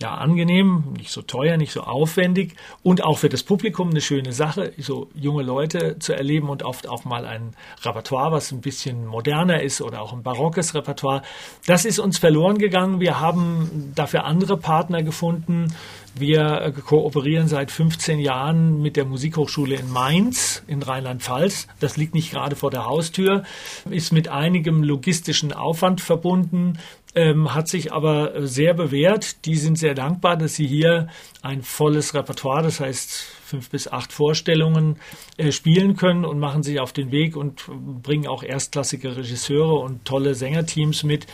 [0.00, 4.32] ja, angenehm, nicht so teuer, nicht so aufwendig und auch für das Publikum eine schöne
[4.32, 9.06] Sache, so junge Leute zu erleben und oft auch mal ein Repertoire, was ein bisschen
[9.06, 11.22] moderner ist oder auch ein barockes Repertoire.
[11.66, 13.00] Das ist uns verloren gegangen.
[13.00, 15.74] Wir haben dafür andere Partner gefunden.
[16.14, 21.68] Wir kooperieren seit 15 Jahren mit der Musikhochschule in Mainz in Rheinland-Pfalz.
[21.78, 23.44] Das liegt nicht gerade vor der Haustür,
[23.88, 26.78] ist mit einigem logistischen Aufwand verbunden
[27.14, 29.44] ähm, hat sich aber sehr bewährt.
[29.44, 31.08] Die sind sehr dankbar, dass sie hier
[31.42, 33.10] ein volles Repertoire, das heißt
[33.44, 34.96] fünf bis acht Vorstellungen,
[35.36, 37.64] äh, spielen können und machen sich auf den Weg und
[38.02, 41.26] bringen auch erstklassige Regisseure und tolle Sängerteams mit.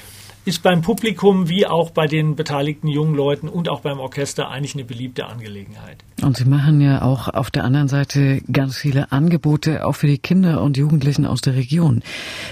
[0.47, 4.75] Ist beim Publikum wie auch bei den beteiligten jungen Leuten und auch beim Orchester eigentlich
[4.75, 5.99] eine beliebte Angelegenheit.
[6.23, 10.19] Und Sie machen ja auch auf der anderen Seite ganz viele Angebote auch für die
[10.19, 12.03] Kinder und Jugendlichen aus der Region.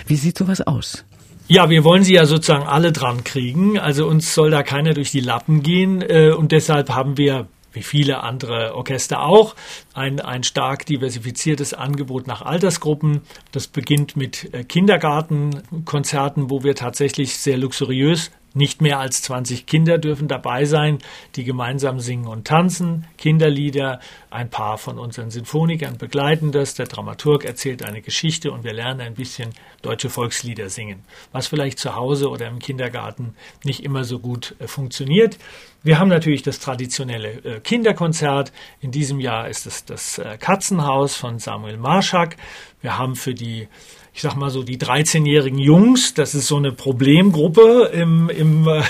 [0.09, 1.05] Wie sieht sowas aus?
[1.47, 3.79] Ja, wir wollen sie ja sozusagen alle dran kriegen.
[3.79, 6.01] Also uns soll da keiner durch die Lappen gehen.
[6.01, 9.55] Äh, und deshalb haben wir wie viele andere Orchester auch,
[9.93, 13.23] ein, ein stark diversifiziertes Angebot nach Altersgruppen.
[13.53, 19.99] Das beginnt mit äh, Kindergartenkonzerten, wo wir tatsächlich sehr luxuriös nicht mehr als 20 Kinder
[19.99, 20.99] dürfen dabei sein,
[21.35, 27.45] die gemeinsam singen und tanzen, Kinderlieder, ein paar von unseren Sinfonikern begleiten das, der Dramaturg
[27.45, 29.51] erzählt eine Geschichte und wir lernen ein bisschen
[29.83, 34.67] deutsche Volkslieder singen, was vielleicht zu Hause oder im Kindergarten nicht immer so gut äh,
[34.67, 35.38] funktioniert.
[35.83, 38.53] Wir haben natürlich das traditionelle äh, Kinderkonzert.
[38.81, 42.37] In diesem Jahr ist es das äh, Katzenhaus von Samuel Marschak.
[42.81, 43.69] Wir haben für die
[44.14, 48.81] ich sag mal so, die 13-jährigen Jungs, das ist so eine Problemgruppe im, im, äh,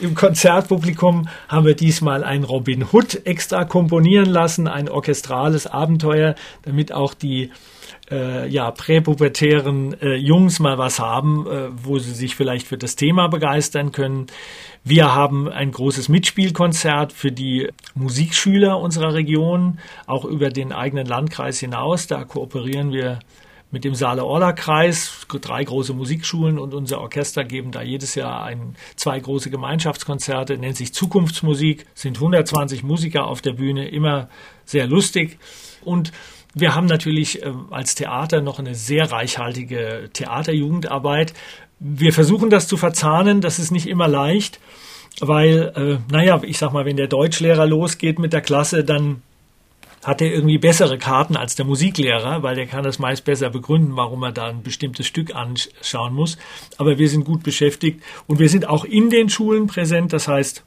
[0.00, 6.92] im Konzertpublikum, haben wir diesmal ein Robin Hood extra komponieren lassen, ein orchestrales Abenteuer, damit
[6.92, 7.52] auch die
[8.10, 12.96] äh, ja, präpubertären äh, Jungs mal was haben, äh, wo sie sich vielleicht für das
[12.96, 14.26] Thema begeistern können.
[14.82, 21.60] Wir haben ein großes Mitspielkonzert für die Musikschüler unserer Region, auch über den eigenen Landkreis
[21.60, 22.08] hinaus.
[22.08, 23.20] Da kooperieren wir
[23.70, 29.20] mit dem Saale-Orla-Kreis, drei große Musikschulen und unser Orchester geben da jedes Jahr ein, zwei
[29.20, 34.28] große Gemeinschaftskonzerte, nennt sich Zukunftsmusik, sind 120 Musiker auf der Bühne, immer
[34.64, 35.38] sehr lustig.
[35.84, 36.12] Und
[36.54, 41.34] wir haben natürlich äh, als Theater noch eine sehr reichhaltige Theaterjugendarbeit.
[41.78, 44.60] Wir versuchen das zu verzahnen, das ist nicht immer leicht,
[45.20, 49.22] weil, äh, naja, ich sag mal, wenn der Deutschlehrer losgeht mit der Klasse, dann
[50.04, 53.96] hat er irgendwie bessere Karten als der Musiklehrer, weil der kann das meist besser begründen,
[53.96, 56.38] warum er da ein bestimmtes Stück anschauen muss.
[56.76, 60.12] Aber wir sind gut beschäftigt und wir sind auch in den Schulen präsent.
[60.12, 60.64] Das heißt,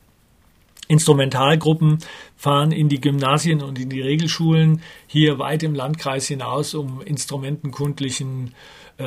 [0.87, 1.99] Instrumentalgruppen
[2.35, 8.53] fahren in die Gymnasien und in die Regelschulen hier weit im Landkreis hinaus, um instrumentenkundlichen
[8.97, 9.03] äh,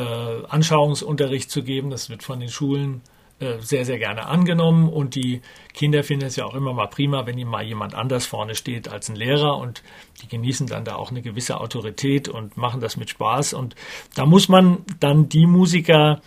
[0.48, 1.90] Anschauungsunterricht zu geben.
[1.90, 3.02] Das wird von den Schulen
[3.60, 5.42] sehr, sehr gerne angenommen und die
[5.72, 8.88] Kinder finden es ja auch immer mal prima, wenn ihm mal jemand anders vorne steht
[8.88, 9.82] als ein Lehrer und
[10.22, 13.74] die genießen dann da auch eine gewisse Autorität und machen das mit Spaß und
[14.14, 16.20] da muss man dann die Musiker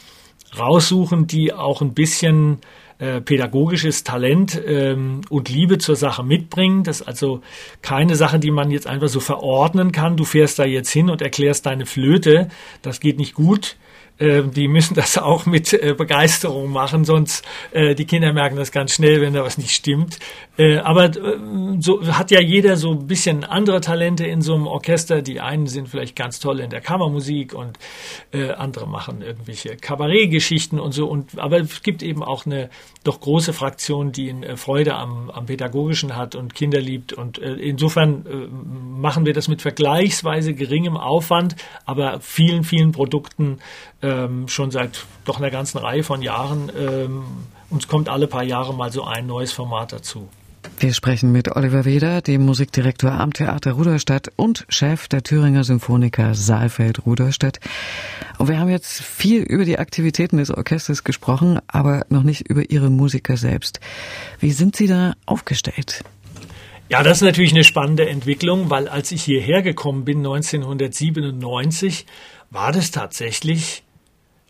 [0.58, 2.60] raussuchen, die auch ein bisschen
[3.00, 6.84] äh, pädagogisches Talent ähm, und Liebe zur Sache mitbringen.
[6.84, 7.42] Das ist also
[7.82, 10.18] keine Sache, die man jetzt einfach so verordnen kann.
[10.18, 12.48] Du fährst da jetzt hin und erklärst deine Flöte.
[12.82, 13.78] Das geht nicht gut.
[14.20, 18.72] Ähm, die müssen das auch mit äh, Begeisterung machen, sonst äh, die Kinder merken das
[18.72, 20.20] ganz schnell, wenn da was nicht stimmt.
[20.58, 21.12] Äh, aber
[21.80, 25.22] so hat ja jeder so ein bisschen andere Talente in so einem Orchester.
[25.22, 27.78] Die einen sind vielleicht ganz toll in der Kammermusik und
[28.58, 31.08] andere machen irgendwelche Kabarettgeschichten und so.
[31.08, 32.70] Und aber es gibt eben auch eine
[33.04, 37.14] doch große Fraktion, die eine Freude am, am Pädagogischen hat und Kinder liebt.
[37.14, 38.26] Und insofern
[39.00, 43.60] machen wir das mit vergleichsweise geringem Aufwand, aber vielen, vielen Produkten
[44.02, 46.72] ähm, schon seit doch einer ganzen Reihe von Jahren.
[46.78, 47.24] Ähm,
[47.70, 50.30] uns kommt alle paar Jahre mal so ein neues Format dazu.
[50.80, 56.36] Wir sprechen mit Oliver Weder, dem Musikdirektor am Theater Ruderstadt und Chef der Thüringer Symphoniker
[56.36, 57.60] Saalfeld Ruderstadt.
[58.38, 62.70] Und wir haben jetzt viel über die Aktivitäten des Orchesters gesprochen, aber noch nicht über
[62.70, 63.80] Ihre Musiker selbst.
[64.40, 66.04] Wie sind Sie da aufgestellt?
[66.90, 72.06] Ja, das ist natürlich eine spannende Entwicklung, weil als ich hierher gekommen bin 1997,
[72.50, 73.84] war das tatsächlich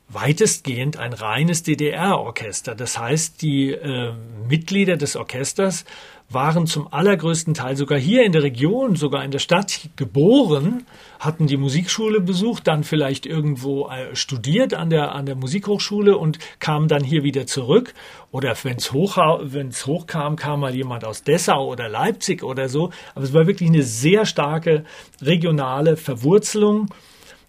[0.09, 2.75] weitestgehend ein reines DDR-Orchester.
[2.75, 4.13] Das heißt, die äh,
[4.47, 5.83] Mitglieder des Orchesters
[6.29, 10.85] waren zum allergrößten Teil sogar hier in der Region, sogar in der Stadt geboren,
[11.19, 16.39] hatten die Musikschule besucht, dann vielleicht irgendwo äh, studiert an der, an der Musikhochschule und
[16.59, 17.93] kamen dann hier wieder zurück.
[18.31, 22.91] Oder wenn es hoch, wenn's hochkam, kam mal jemand aus Dessau oder Leipzig oder so.
[23.15, 24.83] Aber es war wirklich eine sehr starke
[25.21, 26.89] regionale Verwurzelung.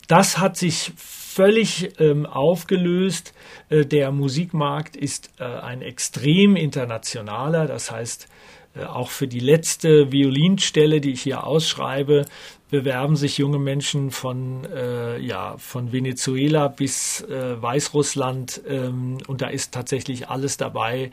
[0.07, 0.93] Das hat sich
[1.39, 3.33] völlig ähm, aufgelöst.
[3.69, 7.67] Äh, der Musikmarkt ist äh, ein extrem internationaler.
[7.67, 8.27] Das heißt,
[8.75, 12.25] äh, auch für die letzte Violinstelle, die ich hier ausschreibe,
[12.71, 19.47] bewerben sich junge Menschen von, äh, ja, von Venezuela bis äh, Weißrussland ähm, und da
[19.47, 21.13] ist tatsächlich alles dabei.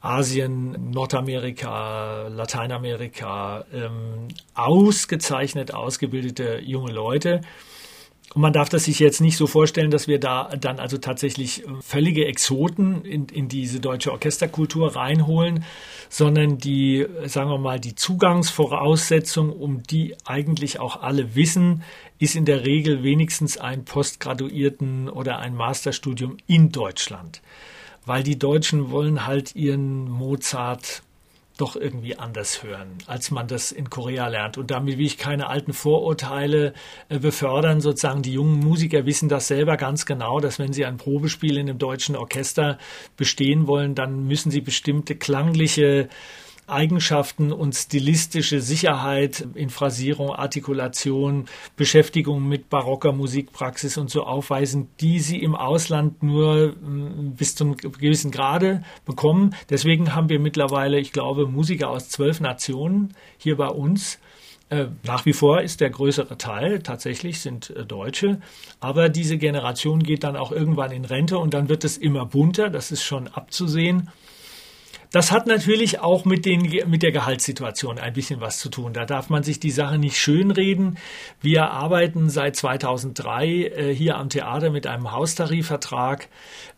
[0.00, 7.40] Asien, Nordamerika, Lateinamerika, ähm, ausgezeichnet ausgebildete junge Leute.
[8.34, 11.64] Und man darf das sich jetzt nicht so vorstellen, dass wir da dann also tatsächlich
[11.64, 15.64] äh, völlige Exoten in, in diese deutsche Orchesterkultur reinholen,
[16.10, 21.82] sondern die, sagen wir mal, die Zugangsvoraussetzung, um die eigentlich auch alle wissen,
[22.18, 27.40] ist in der Regel wenigstens ein Postgraduierten oder ein Masterstudium in Deutschland.
[28.04, 31.02] Weil die Deutschen wollen halt ihren Mozart
[31.58, 34.56] doch irgendwie anders hören, als man das in Korea lernt.
[34.56, 36.72] Und damit will ich keine alten Vorurteile
[37.08, 37.80] äh, befördern.
[37.80, 41.68] Sozusagen die jungen Musiker wissen das selber ganz genau, dass wenn sie ein Probespiel in
[41.68, 42.78] einem deutschen Orchester
[43.16, 46.08] bestehen wollen, dann müssen sie bestimmte klangliche
[46.68, 55.20] Eigenschaften und stilistische Sicherheit in Phrasierung, Artikulation, Beschäftigung mit barocker Musikpraxis und so aufweisen, die
[55.20, 59.54] sie im Ausland nur mm, bis zum gewissen Grade bekommen.
[59.70, 64.18] Deswegen haben wir mittlerweile, ich glaube, Musiker aus zwölf Nationen hier bei uns.
[64.70, 68.40] Äh, nach wie vor ist der größere Teil tatsächlich sind äh, Deutsche,
[68.80, 72.68] aber diese Generation geht dann auch irgendwann in Rente und dann wird es immer bunter,
[72.68, 74.10] das ist schon abzusehen.
[75.10, 78.92] Das hat natürlich auch mit, den, mit der Gehaltssituation ein bisschen was zu tun.
[78.92, 80.98] Da darf man sich die Sache nicht schönreden.
[81.40, 86.28] Wir arbeiten seit 2003 äh, hier am Theater mit einem Haustarifvertrag,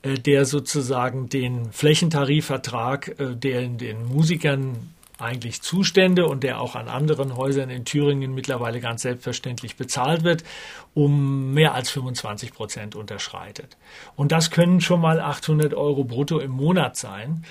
[0.02, 4.90] äh, der sozusagen den Flächentarifvertrag, äh, der den Musikern
[5.20, 10.44] eigentlich Zustände und der auch an anderen Häusern in Thüringen mittlerweile ganz selbstverständlich bezahlt wird,
[10.94, 13.76] um mehr als 25 Prozent unterschreitet.
[14.16, 17.44] Und das können schon mal 800 Euro brutto im Monat sein.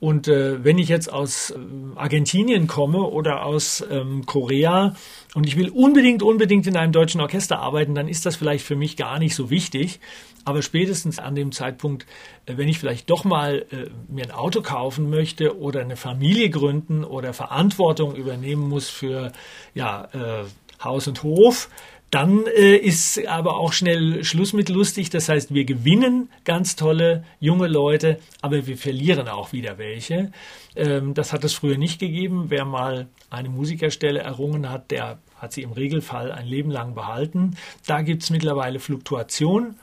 [0.00, 1.56] Und äh, wenn ich jetzt aus äh,
[1.94, 4.94] Argentinien komme oder aus ähm, Korea
[5.34, 8.76] und ich will unbedingt, unbedingt in einem deutschen Orchester arbeiten, dann ist das vielleicht für
[8.76, 10.00] mich gar nicht so wichtig.
[10.44, 12.06] Aber spätestens an dem Zeitpunkt,
[12.46, 16.50] äh, wenn ich vielleicht doch mal äh, mir ein Auto kaufen möchte oder eine Familie
[16.50, 19.32] gründen oder Verantwortung übernehmen muss für
[19.74, 20.44] ja, äh,
[20.82, 21.70] Haus und Hof,
[22.14, 25.10] dann äh, ist aber auch schnell Schluss mit lustig.
[25.10, 30.30] Das heißt, wir gewinnen ganz tolle junge Leute, aber wir verlieren auch wieder welche.
[30.76, 32.46] Ähm, das hat es früher nicht gegeben.
[32.50, 37.56] Wer mal eine Musikerstelle errungen hat, der hat sie im Regelfall ein Leben lang behalten.
[37.84, 39.74] Da gibt es mittlerweile Fluktuation.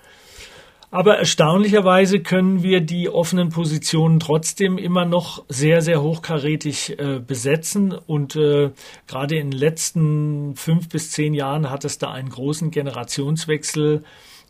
[0.94, 7.94] Aber erstaunlicherweise können wir die offenen Positionen trotzdem immer noch sehr, sehr hochkarätig äh, besetzen.
[7.94, 8.72] Und äh,
[9.08, 14.04] gerade in den letzten fünf bis zehn Jahren hat es da einen großen Generationswechsel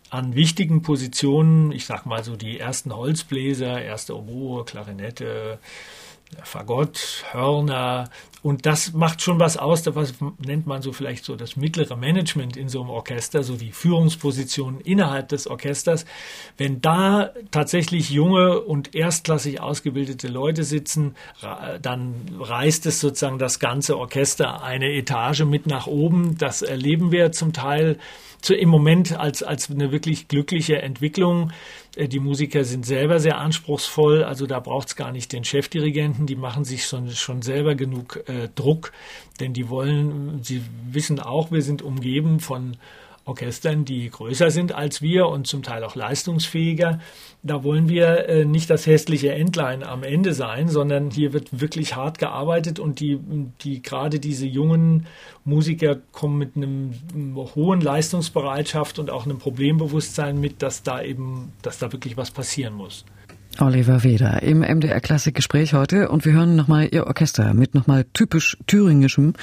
[0.10, 1.72] an wichtigen Positionen.
[1.72, 5.60] Ich sag mal so die ersten Holzbläser, erste Oboe, Klarinette,
[6.44, 8.10] Fagott, Hörner.
[8.44, 12.58] Und das macht schon was aus, was nennt man so vielleicht so das mittlere Management
[12.58, 16.06] in so einem Orchester, so die Führungspositionen innerhalb des Orchesters.
[16.58, 21.16] Wenn da tatsächlich junge und erstklassig ausgebildete Leute sitzen,
[21.84, 26.36] dann reißt es sozusagen das ganze Orchester eine Etage mit nach oben.
[26.40, 28.00] Das erleben wir zum Teil
[28.42, 31.52] zu, im Moment als, als eine wirklich glückliche Entwicklung.
[31.96, 36.26] Äh, die Musiker sind selber sehr anspruchsvoll, also da braucht es gar nicht den Chefdirigenten,
[36.26, 38.92] die machen sich schon, schon selber genug äh, Druck,
[39.40, 42.78] denn die wollen, sie wissen auch, wir sind umgeben von
[43.26, 47.00] Orchestern, die größer sind als wir und zum Teil auch leistungsfähiger.
[47.44, 51.96] Da wollen wir äh, nicht das hässliche Endlein am Ende sein, sondern hier wird wirklich
[51.96, 53.20] hart gearbeitet und die,
[53.62, 55.06] die gerade diese jungen
[55.46, 61.52] Musiker kommen mit einem, einem hohen Leistungsbereitschaft und auch einem Problembewusstsein mit, dass da eben,
[61.62, 63.06] dass da wirklich was passieren muss.
[63.60, 68.58] Oliver Weder im MDR Klassikgespräch heute und wir hören nochmal Ihr Orchester mit nochmal typisch
[68.68, 69.34] thüringischem.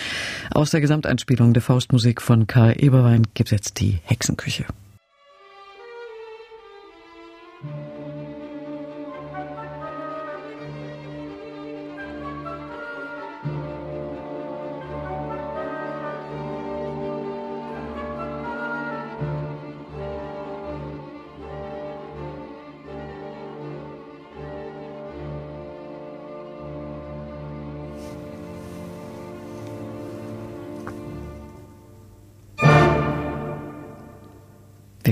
[0.50, 4.64] Aus der Gesamteinspielung der Faustmusik von Karl Eberwein gibt jetzt die Hexenküche.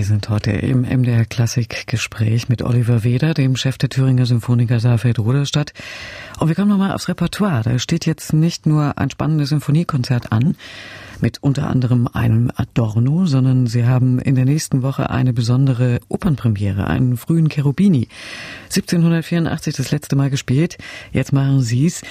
[0.07, 5.19] Sind heute im MDR Klassik Gespräch mit Oliver Weder, dem Chef der Thüringer Symphoniker Saalfeld
[5.19, 5.73] Ruderstadt.
[6.39, 7.63] Und wir kommen nochmal aufs Repertoire.
[7.65, 10.57] Da steht jetzt nicht nur ein spannendes Symphoniekonzert an,
[11.21, 16.87] mit unter anderem einem Adorno, sondern Sie haben in der nächsten Woche eine besondere Opernpremiere,
[16.87, 18.07] einen frühen Cherubini.
[18.67, 20.79] 1784 das letzte Mal gespielt.
[21.13, 22.03] Jetzt machen Sie es.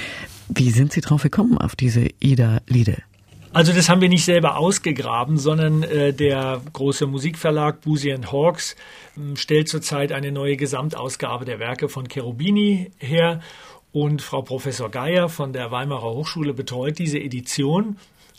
[0.49, 2.97] Wie sind Sie drauf gekommen auf diese Ida-Liede?
[3.55, 8.75] Also das haben wir nicht selber ausgegraben, sondern äh, der große Musikverlag Boozy Hawks
[9.15, 13.39] äh, stellt zurzeit eine neue Gesamtausgabe der Werke von Cherubini her
[13.93, 17.95] und Frau Professor Geier von der Weimarer Hochschule betreut diese Edition.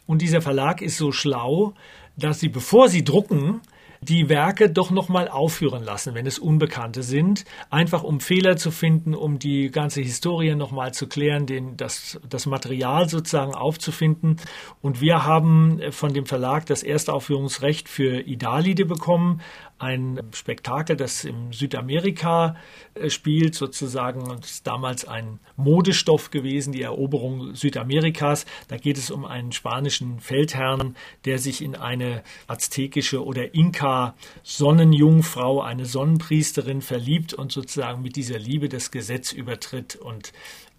[0.06, 1.72] Und dieser Verlag ist so schlau,
[2.18, 3.62] dass sie, bevor sie drucken,
[4.00, 9.14] die Werke doch nochmal aufführen lassen, wenn es Unbekannte sind, einfach um Fehler zu finden,
[9.14, 14.36] um die ganze Historie nochmal zu klären, den, das, das Material sozusagen aufzufinden.
[14.82, 19.40] Und wir haben von dem Verlag das erste Aufführungsrecht für Idalide bekommen,
[19.78, 22.56] ein Spektakel, das in Südamerika
[22.94, 28.46] äh, spielt, sozusagen, und ist damals ein Modestoff gewesen, die Eroberung Südamerikas.
[28.68, 35.84] Da geht es um einen spanischen Feldherrn, der sich in eine aztekische oder Inka-Sonnenjungfrau, eine
[35.84, 40.32] Sonnenpriesterin verliebt und sozusagen mit dieser Liebe das Gesetz übertritt und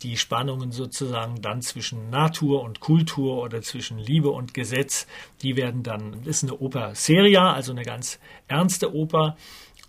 [0.03, 5.07] die Spannungen sozusagen dann zwischen Natur und Kultur oder zwischen Liebe und Gesetz,
[5.41, 9.38] die werden dann, das ist eine Oper seria, also eine ganz ernste Oper.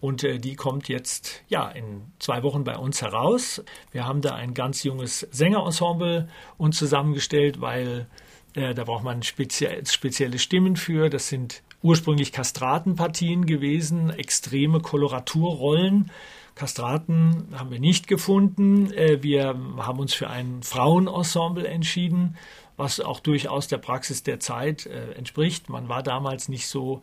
[0.01, 3.63] Und äh, die kommt jetzt ja in zwei Wochen bei uns heraus.
[3.91, 8.07] Wir haben da ein ganz junges Sängerensemble uns zusammengestellt, weil
[8.55, 11.11] äh, da braucht man spezie spezielle Stimmen für.
[11.11, 16.11] Das sind ursprünglich Kastratenpartien gewesen, extreme Koloraturrollen.
[16.59, 18.93] Kastraten haben wir nicht gefunden.
[18.93, 22.37] Äh, wir haben uns für ein Frauenensemble entschieden,
[22.77, 25.69] was auch durchaus der Praxis der Zeit äh, entspricht.
[25.69, 27.03] Man war damals nicht so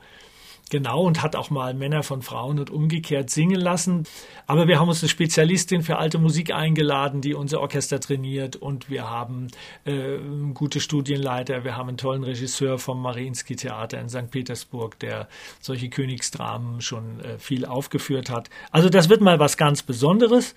[0.71, 4.06] Genau, und hat auch mal Männer von Frauen und umgekehrt singen lassen.
[4.47, 8.56] Aber wir haben uns eine Spezialistin für alte Musik eingeladen, die unser Orchester trainiert.
[8.56, 9.49] Und wir haben
[9.86, 10.17] äh,
[10.56, 11.63] gute Studienleiter.
[11.63, 14.32] Wir haben einen tollen Regisseur vom Mariinsky Theater in St.
[14.32, 15.28] Petersburg, der
[15.62, 18.49] solche Königsdramen schon äh, viel aufgeführt hat.
[18.71, 20.56] Also das wird mal was ganz Besonderes.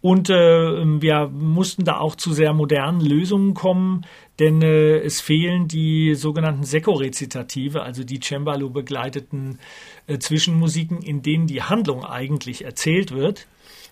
[0.00, 4.04] Und äh, wir mussten da auch zu sehr modernen Lösungen kommen,
[4.38, 9.58] denn äh, es fehlen die sogenannten Sekko-Rezitative, also die Cembalo begleiteten
[10.06, 13.46] äh, Zwischenmusiken, in denen die Handlung eigentlich erzählt wird.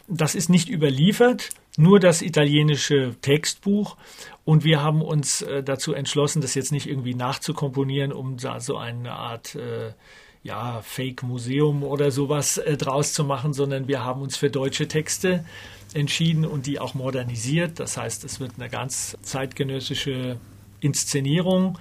[0.07, 3.97] Das ist nicht überliefert, nur das italienische Textbuch.
[4.45, 8.77] Und wir haben uns äh, dazu entschlossen, das jetzt nicht irgendwie nachzukomponieren, um da so
[8.77, 9.93] eine Art äh,
[10.43, 15.45] ja, Fake-Museum oder sowas äh, draus zu machen, sondern wir haben uns für deutsche Texte
[15.95, 17.81] entschieden und die auch modernisiert.
[17.81, 20.39] Das heißt, es wird eine ganz zeitgenössische
[20.81, 21.79] Inszenierung,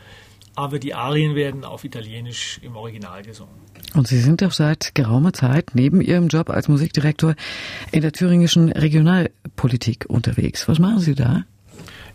[0.56, 3.54] aber die Arien werden auf Italienisch im Original gesungen.
[3.96, 7.36] Und Sie sind doch seit geraumer Zeit neben Ihrem Job als Musikdirektor
[7.92, 10.68] in der thüringischen Regionalpolitik unterwegs.
[10.68, 11.46] Was machen Sie da?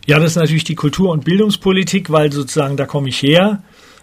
[0.05, 3.61] Ja, das ist natürlich die Kultur- und Bildungspolitik, weil sozusagen da komme ich her.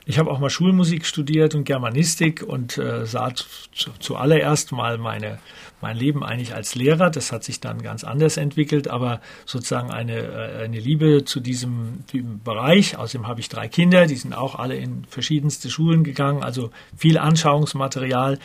[0.09, 5.41] Ich habe auch mal Schulmusik studiert und Germanistik und äh, sah zu, zuallererst mal meine,
[5.81, 7.11] mein Leben eigentlich als Lehrer.
[7.11, 12.05] Das hat sich dann ganz anders entwickelt, aber sozusagen eine, äh, eine Liebe zu diesem,
[12.13, 12.97] diesem Bereich.
[12.97, 17.19] Außerdem habe ich drei Kinder, die sind auch alle in verschiedenste Schulen gegangen, also viel
[17.19, 18.39] Anschauungsmaterial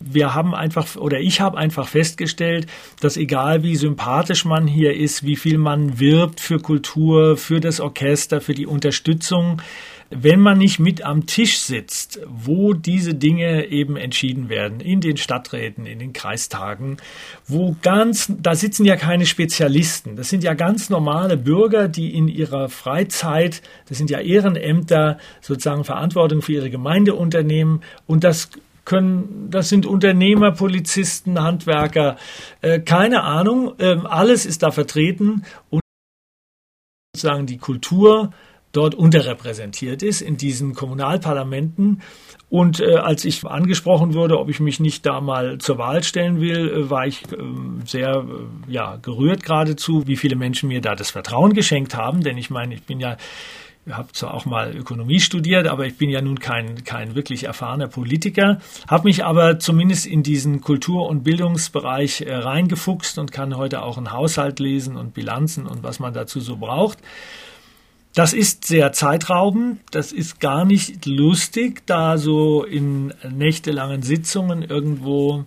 [0.00, 2.66] wir haben einfach oder ich habe einfach festgestellt,
[3.00, 7.80] dass egal wie sympathisch man hier ist, wie viel man wirbt für Kultur, für das
[7.80, 9.62] Orchester, für die Unterstützung,
[10.10, 15.16] wenn man nicht mit am Tisch sitzt, wo diese Dinge eben entschieden werden, in den
[15.16, 16.98] Stadträten, in den Kreistagen,
[17.46, 22.28] wo ganz, da sitzen ja keine Spezialisten, das sind ja ganz normale Bürger, die in
[22.28, 27.80] ihrer Freizeit, das sind ja Ehrenämter, sozusagen Verantwortung für ihre Gemeinde unternehmen.
[28.06, 28.50] Und das
[28.84, 32.16] können, das sind Unternehmer, Polizisten, Handwerker,
[32.60, 35.44] äh, keine Ahnung, äh, alles ist da vertreten.
[35.70, 35.80] Und
[37.14, 38.32] sozusagen die Kultur
[38.76, 42.02] dort unterrepräsentiert ist in diesen Kommunalparlamenten.
[42.50, 46.40] Und äh, als ich angesprochen wurde, ob ich mich nicht da mal zur Wahl stellen
[46.40, 47.36] will, äh, war ich äh,
[47.84, 48.24] sehr
[48.68, 52.22] ja, gerührt geradezu, wie viele Menschen mir da das Vertrauen geschenkt haben.
[52.22, 53.16] Denn ich meine, ich bin ja
[53.90, 57.88] habe zwar auch mal Ökonomie studiert, aber ich bin ja nun kein, kein wirklich erfahrener
[57.88, 58.58] Politiker,
[58.88, 63.98] habe mich aber zumindest in diesen Kultur- und Bildungsbereich äh, reingefuchst und kann heute auch
[63.98, 66.98] einen Haushalt lesen und Bilanzen und was man dazu so braucht.
[68.14, 75.44] Das ist sehr zeitraubend, das ist gar nicht lustig, da so in nächtelangen Sitzungen irgendwo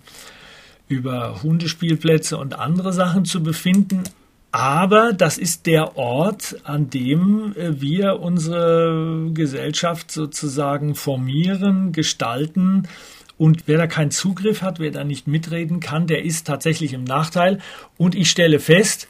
[0.89, 4.03] über Hundespielplätze und andere Sachen zu befinden.
[4.51, 12.87] Aber das ist der Ort, an dem äh, wir unsere Gesellschaft sozusagen formieren, gestalten
[13.37, 17.03] Und wer da keinen Zugriff hat, wer da nicht mitreden kann, der ist tatsächlich im
[17.03, 17.59] Nachteil.
[17.97, 19.07] Und ich stelle fest,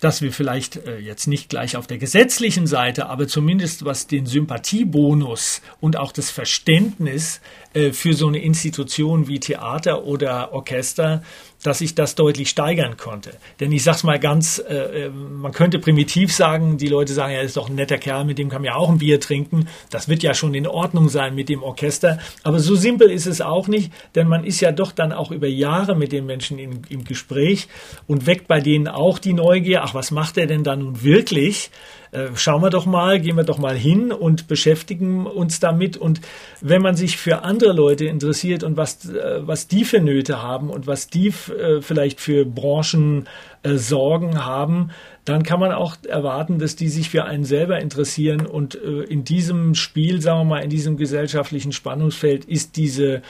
[0.00, 4.26] dass wir vielleicht äh, jetzt nicht gleich auf der gesetzlichen Seite, aber zumindest was den
[4.26, 7.40] Sympathiebonus und auch das Verständnis
[7.74, 11.22] äh, für so eine Institution wie Theater oder Orchester
[11.62, 13.32] dass ich das deutlich steigern konnte.
[13.60, 17.42] Denn ich sag's mal ganz, äh, äh, man könnte primitiv sagen, die Leute sagen, er
[17.42, 19.68] ist doch ein netter Kerl, mit dem kann man ja auch ein Bier trinken.
[19.90, 22.18] Das wird ja schon in Ordnung sein mit dem Orchester.
[22.42, 25.48] Aber so simpel ist es auch nicht, denn man ist ja doch dann auch über
[25.48, 27.68] Jahre mit den Menschen in, im Gespräch
[28.06, 31.70] und weckt bei denen auch die Neugier, ach, was macht er denn da nun wirklich?
[32.10, 35.96] Äh, schauen wir doch mal, gehen wir doch mal hin und beschäftigen uns damit.
[35.96, 36.20] Und
[36.60, 40.70] wenn man sich für andere Leute interessiert und was, äh, was die für Nöte haben
[40.70, 43.28] und was die äh, vielleicht für Branchen
[43.64, 44.92] Sorgen haben,
[45.24, 48.46] dann kann man auch erwarten, dass die sich für einen selber interessieren.
[48.46, 53.20] Und in diesem Spiel, sagen wir mal, in diesem gesellschaftlichen Spannungsfeld ist diese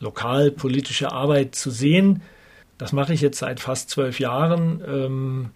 [0.00, 2.22] lokalpolitische Arbeit zu sehen.
[2.78, 5.52] Das mache ich jetzt seit fast zwölf Jahren.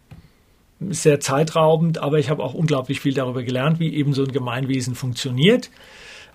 [0.89, 4.95] Sehr zeitraubend, aber ich habe auch unglaublich viel darüber gelernt, wie eben so ein Gemeinwesen
[4.95, 5.71] funktioniert,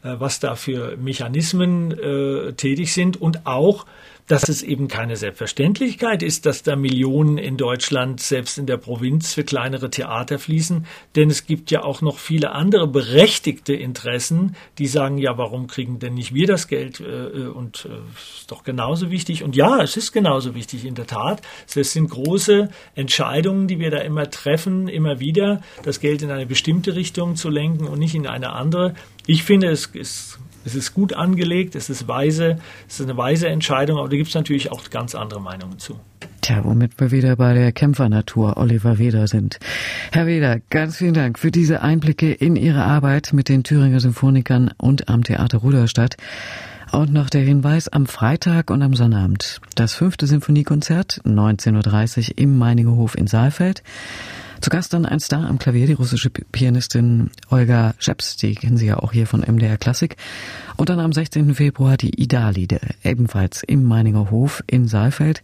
[0.04, 3.86] äh, was da für Mechanismen äh, tätig sind und auch
[4.28, 9.34] dass es eben keine Selbstverständlichkeit ist, dass da Millionen in Deutschland, selbst in der Provinz,
[9.34, 10.86] für kleinere Theater fließen.
[11.16, 16.00] Denn es gibt ja auch noch viele andere berechtigte Interessen, die sagen, ja, warum kriegen
[16.00, 17.00] denn nicht wir das Geld?
[17.00, 17.98] Äh, äh, und äh,
[18.40, 19.44] ist doch genauso wichtig.
[19.44, 21.42] Und ja, es ist genauso wichtig, in der Tat.
[21.76, 26.46] Es sind große Entscheidungen, die wir da immer treffen, immer wieder, das Geld in eine
[26.48, 28.96] bestimmte Richtung zu lenken und nicht in eine andere.
[29.28, 32.58] Ich finde, es ist es ist gut angelegt, es ist weise,
[32.88, 36.00] es ist eine weise Entscheidung, aber da gibt es natürlich auch ganz andere Meinungen zu.
[36.42, 39.60] Tja, womit wir wieder bei der Kämpfernatur Oliver Weder sind.
[40.12, 44.72] Herr Weder, ganz vielen Dank für diese Einblicke in Ihre Arbeit mit den Thüringer Symphonikern
[44.78, 46.18] und am Theater Ruderstadt.
[46.92, 49.60] Und noch der Hinweis am Freitag und am Sonnabend.
[49.74, 53.82] Das fünfte Symphoniekonzert, 19.30 Uhr im Meiningehof in Saalfeld.
[54.62, 58.88] Zu Gast dann ein Star am Klavier, die russische Pianistin Olga Scheps, die kennen Sie
[58.88, 60.18] ja auch hier von MDR Klassik.
[60.76, 61.56] Und dann am 16.
[61.56, 62.68] Februar die Idali,
[63.04, 65.42] ebenfalls im Meininger Hof in Saalfeld.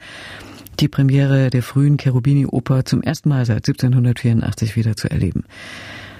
[0.80, 5.44] Die Premiere der frühen Cherubini-Oper zum ersten Mal seit 1784 wieder zu erleben.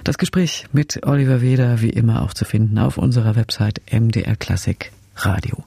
[0.04, 4.92] Das Gespräch mit Oliver Weder wie immer auch zu finden auf unserer Website MDR Klassik
[5.16, 5.64] Radio.